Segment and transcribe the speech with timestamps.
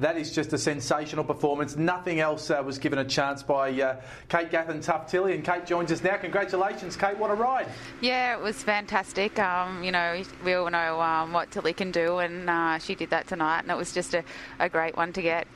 [0.00, 1.76] that is just a sensational performance.
[1.76, 5.92] Nothing else uh, was given a chance by uh, Kate Tough Tilly, and Kate joins
[5.92, 6.16] us now.
[6.16, 7.16] Congratulations, Kate!
[7.18, 7.68] What a ride!
[8.00, 9.38] Yeah, it was fantastic.
[9.38, 13.10] Um, you know, we all know um, what Tilly can do, and uh, she did
[13.10, 14.24] that tonight, and it was just a,
[14.58, 15.46] a great one to get.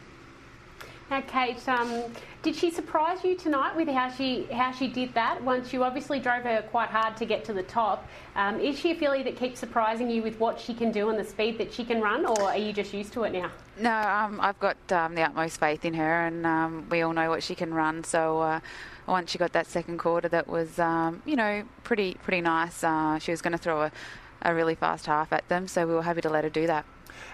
[1.11, 2.05] Now, Kate, um,
[2.43, 5.43] did she surprise you tonight with how she how she did that?
[5.43, 8.93] Once you obviously drove her quite hard to get to the top, um, is she
[8.93, 11.73] a filly that keeps surprising you with what she can do and the speed that
[11.73, 13.51] she can run, or are you just used to it now?
[13.79, 17.29] No, um, I've got um, the utmost faith in her, and um, we all know
[17.31, 18.05] what she can run.
[18.05, 18.41] So.
[18.41, 18.61] Uh,
[19.07, 22.83] once she got that second quarter, that was, um, you know, pretty pretty nice.
[22.83, 23.93] Uh, she was going to throw a,
[24.41, 26.87] a really fast half at them, so we were happy to let her do that.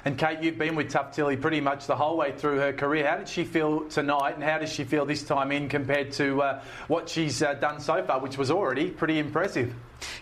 [0.05, 3.07] And Kate, you've been with Tough Tilly pretty much the whole way through her career.
[3.07, 6.43] How did she feel tonight, and how does she feel this time in compared to
[6.43, 9.75] uh, what she's uh, done so far, which was already pretty impressive?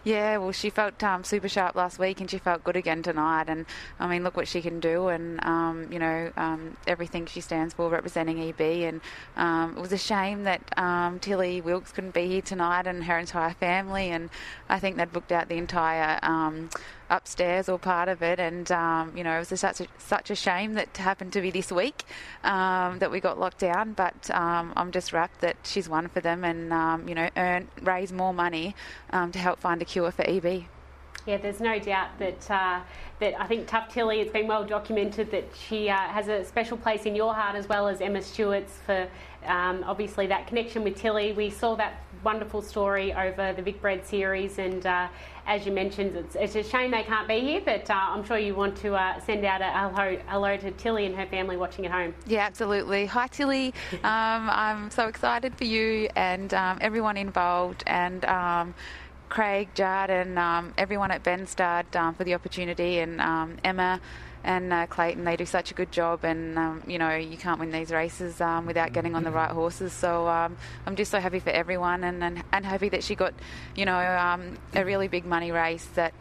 [0.05, 3.47] Yeah, well, she felt um, super sharp last week, and she felt good again tonight.
[3.48, 3.66] And
[3.98, 7.74] I mean, look what she can do, and um, you know um, everything she stands
[7.74, 8.61] for, representing EB.
[8.61, 9.01] And
[9.37, 13.19] um, it was a shame that um, Tilly Wilkes couldn't be here tonight, and her
[13.19, 14.10] entire family.
[14.10, 14.30] And
[14.69, 16.19] I think they'd booked out the entire
[17.10, 18.38] upstairs or part of it.
[18.38, 21.51] And um, you know, it was such a, such a shame that happened to be
[21.51, 22.04] this week
[22.45, 23.95] um, that we got locked down.
[23.95, 28.13] But um, I'm just wrapped that she's won for them, and you know, earn raise
[28.13, 28.76] more money
[29.10, 30.65] to help find a cure for EB.
[31.27, 32.81] Yeah, there's no doubt that uh,
[33.21, 34.21] that I think Tough Tilly.
[34.21, 37.69] It's been well documented that she uh, has a special place in your heart as
[37.69, 39.07] well as Emma Stewart's for
[39.45, 41.33] um, obviously that connection with Tilly.
[41.33, 45.09] We saw that wonderful story over the Vicbred series, and uh,
[45.47, 48.39] as you mentioned, it's, it's, a shame they can't be here, but uh, I'm sure
[48.39, 51.87] you want to uh, send out a hello, hello to Tilly and her family watching
[51.87, 52.15] at home.
[52.27, 53.07] Yeah, absolutely.
[53.07, 53.69] Hi, Tilly.
[53.93, 58.75] um, I'm so excited for you and um, everyone involved, and um,
[59.29, 64.00] Craig, Judd, and um, everyone at Benstead um, for the opportunity, and um, Emma
[64.44, 65.25] and uh, Clayton.
[65.25, 68.41] They do such a good job, and um, you know you can't win these races
[68.41, 69.93] um, without getting on the right horses.
[69.93, 70.56] So um,
[70.87, 73.34] I'm just so happy for everyone, and, and, and happy that she got
[73.76, 73.98] you know
[74.75, 76.14] a really big money race that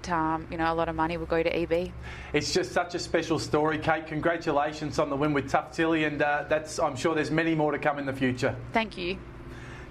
[0.51, 1.91] you know a lot of money will go to EB.
[2.33, 4.07] It's just such a special story, Kate.
[4.07, 7.71] Congratulations on the win with Tough Tilly, and uh, that's I'm sure there's many more
[7.71, 8.55] to come in the future.
[8.73, 9.17] Thank you.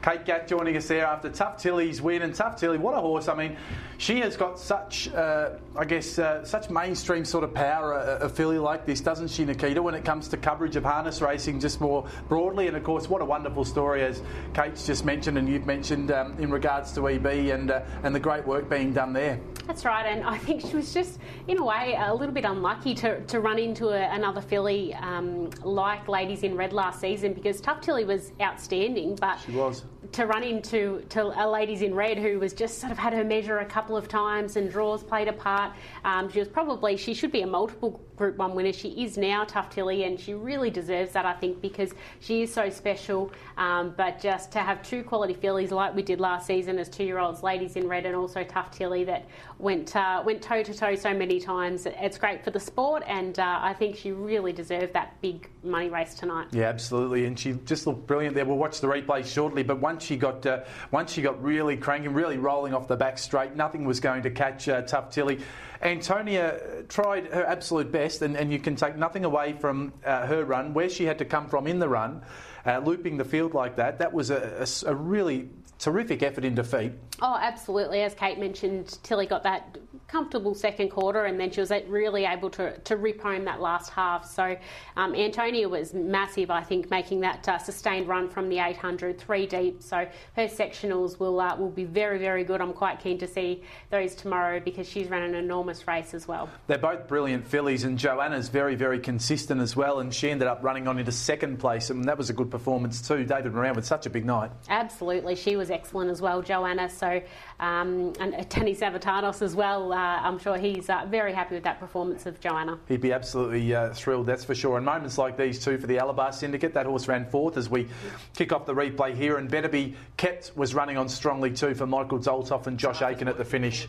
[0.06, 2.22] Kate Gath joining us there after Tough Tilly's win.
[2.22, 3.26] And Tough Tilly, what a horse.
[3.26, 3.56] I mean,
[3.98, 8.28] she has got such, uh, I guess, uh, such mainstream sort of power, a, a
[8.28, 11.80] filly like this, doesn't she, Nikita, when it comes to coverage of harness racing just
[11.80, 12.68] more broadly.
[12.68, 14.22] And of course, what a wonderful story, as
[14.54, 18.20] Kate's just mentioned and you've mentioned um, in regards to EB and, uh, and the
[18.20, 19.40] great work being done there.
[19.66, 21.18] That's right, and I think she was just,
[21.48, 25.50] in a way, a little bit unlucky to, to run into a, another filly um,
[25.64, 30.26] like Ladies in Red last season because Tough Tilly was outstanding, but she was to
[30.26, 33.58] run into to a ladies in red who was just sort of had her measure
[33.58, 35.72] a couple of times and draws played a part.
[36.04, 38.72] Um, she was probably she should be a multiple Group One winner.
[38.72, 42.52] She is now Tough Tilly, and she really deserves that I think because she is
[42.52, 43.30] so special.
[43.56, 47.42] Um, but just to have two quality fillies like we did last season as two-year-olds,
[47.42, 49.26] ladies in red, and also Tough Tilly that
[49.58, 51.86] went uh, went toe to toe so many times.
[51.86, 55.90] It's great for the sport, and uh, I think she really deserved that big money
[55.90, 56.48] race tonight.
[56.52, 58.44] Yeah, absolutely, and she just looked brilliant there.
[58.44, 62.12] We'll watch the replay shortly, but once she got uh, once she got really cranking,
[62.12, 65.40] really rolling off the back straight, nothing was going to catch uh, Tough Tilly.
[65.82, 70.44] Antonia tried her absolute best, and, and you can take nothing away from uh, her
[70.44, 72.22] run, where she had to come from in the run,
[72.64, 73.98] uh, looping the field like that.
[73.98, 75.48] That was a, a, a really
[75.78, 76.92] terrific effort in defeat.
[77.20, 78.03] Oh, absolutely.
[78.03, 79.78] As Kate mentioned, Tilly got that
[80.09, 83.91] comfortable second quarter and then she was really able to, to rip home that last
[83.91, 84.25] half.
[84.25, 84.56] So
[84.97, 89.47] um, Antonia was massive, I think, making that uh, sustained run from the 800, three
[89.47, 89.82] deep.
[89.82, 92.60] So her sectionals will, uh, will be very, very good.
[92.60, 96.49] I'm quite keen to see those tomorrow because she's run an enormous race as well.
[96.66, 100.62] They're both brilliant fillies and Joanna's very, very consistent as well and she ended up
[100.62, 103.25] running on into second place and that was a good performance too.
[103.25, 104.50] David Moran with such a big night.
[104.69, 105.34] Absolutely.
[105.37, 106.88] She was excellent as well, Joanna.
[106.88, 107.21] So
[107.60, 109.93] um, and Danny Savatanos as well.
[109.93, 112.78] Uh, I'm sure he's uh, very happy with that performance of Joanna.
[112.88, 114.77] He'd be absolutely uh, thrilled, that's for sure.
[114.77, 116.74] And moments like these too for the Alabar Syndicate.
[116.74, 117.89] That horse ran fourth as we
[118.34, 119.36] kick off the replay here.
[119.36, 123.28] And Better Be Kept was running on strongly too for Michael Zoltoff and Josh Aiken
[123.28, 123.89] at the finish.